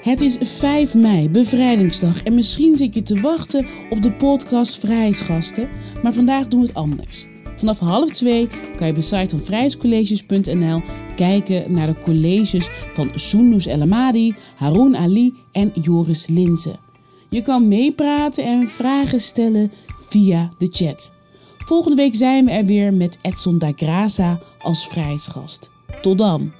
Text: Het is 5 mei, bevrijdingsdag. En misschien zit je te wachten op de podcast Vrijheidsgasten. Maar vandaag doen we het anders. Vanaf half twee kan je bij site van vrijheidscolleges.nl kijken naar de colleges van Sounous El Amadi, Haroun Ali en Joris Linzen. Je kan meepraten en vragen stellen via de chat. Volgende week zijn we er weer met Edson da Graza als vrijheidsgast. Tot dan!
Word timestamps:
Het 0.00 0.20
is 0.20 0.36
5 0.40 0.94
mei, 0.94 1.30
bevrijdingsdag. 1.30 2.22
En 2.22 2.34
misschien 2.34 2.76
zit 2.76 2.94
je 2.94 3.02
te 3.02 3.20
wachten 3.20 3.66
op 3.90 4.02
de 4.02 4.12
podcast 4.12 4.78
Vrijheidsgasten. 4.78 5.68
Maar 6.02 6.12
vandaag 6.12 6.48
doen 6.48 6.60
we 6.60 6.66
het 6.66 6.76
anders. 6.76 7.26
Vanaf 7.56 7.78
half 7.78 8.10
twee 8.10 8.48
kan 8.76 8.86
je 8.86 8.92
bij 8.92 9.02
site 9.02 9.28
van 9.28 9.40
vrijheidscolleges.nl 9.40 10.82
kijken 11.16 11.72
naar 11.72 11.86
de 11.86 12.00
colleges 12.02 12.68
van 12.94 13.10
Sounous 13.14 13.66
El 13.66 13.80
Amadi, 13.80 14.34
Haroun 14.56 14.96
Ali 14.96 15.34
en 15.52 15.72
Joris 15.74 16.26
Linzen. 16.26 16.78
Je 17.28 17.42
kan 17.42 17.68
meepraten 17.68 18.44
en 18.44 18.68
vragen 18.68 19.20
stellen 19.20 19.72
via 20.08 20.48
de 20.58 20.68
chat. 20.70 21.14
Volgende 21.58 21.96
week 21.96 22.14
zijn 22.14 22.44
we 22.44 22.50
er 22.50 22.64
weer 22.64 22.94
met 22.94 23.18
Edson 23.22 23.58
da 23.58 23.72
Graza 23.76 24.40
als 24.58 24.88
vrijheidsgast. 24.88 25.70
Tot 26.00 26.18
dan! 26.18 26.59